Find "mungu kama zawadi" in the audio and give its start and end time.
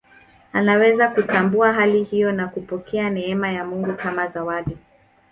3.65-4.77